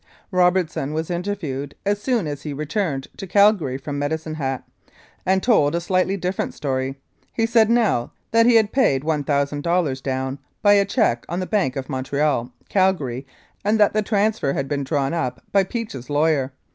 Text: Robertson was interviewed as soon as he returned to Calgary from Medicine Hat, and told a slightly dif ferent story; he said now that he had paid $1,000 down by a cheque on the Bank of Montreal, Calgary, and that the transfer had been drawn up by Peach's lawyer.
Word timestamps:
Robertson 0.31 0.93
was 0.95 1.11
interviewed 1.11 1.75
as 1.85 2.01
soon 2.01 2.25
as 2.25 2.41
he 2.41 2.53
returned 2.53 3.07
to 3.17 3.27
Calgary 3.27 3.77
from 3.77 3.99
Medicine 3.99 4.33
Hat, 4.33 4.67
and 5.27 5.43
told 5.43 5.75
a 5.75 5.79
slightly 5.79 6.17
dif 6.17 6.37
ferent 6.37 6.53
story; 6.53 6.95
he 7.31 7.45
said 7.45 7.69
now 7.69 8.11
that 8.31 8.47
he 8.47 8.55
had 8.55 8.71
paid 8.71 9.03
$1,000 9.03 10.01
down 10.01 10.39
by 10.63 10.73
a 10.73 10.85
cheque 10.85 11.23
on 11.29 11.39
the 11.39 11.45
Bank 11.45 11.75
of 11.75 11.87
Montreal, 11.87 12.51
Calgary, 12.67 13.27
and 13.63 13.79
that 13.79 13.93
the 13.93 14.01
transfer 14.01 14.53
had 14.53 14.67
been 14.67 14.83
drawn 14.83 15.13
up 15.13 15.43
by 15.51 15.63
Peach's 15.63 16.09
lawyer. 16.09 16.51